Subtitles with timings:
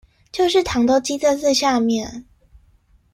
[0.31, 2.25] 就是糖都積在最下面